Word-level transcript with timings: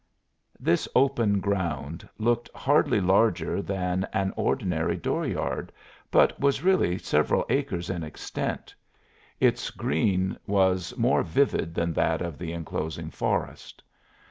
This 0.59 0.87
open 0.95 1.39
ground 1.39 2.09
looked 2.17 2.49
hardly 2.55 2.99
larger 2.99 3.61
than 3.61 4.03
an 4.13 4.33
ordinary 4.35 4.97
door 4.97 5.27
yard, 5.27 5.71
but 6.09 6.39
was 6.39 6.63
really 6.63 6.97
several 6.97 7.45
acres 7.49 7.87
in 7.87 8.01
extent. 8.01 8.73
Its 9.39 9.69
green 9.69 10.39
was 10.47 10.97
more 10.97 11.21
vivid 11.21 11.75
than 11.75 11.93
that 11.93 12.19
of 12.23 12.39
the 12.39 12.51
inclosing 12.51 13.11
forest. 13.11 13.83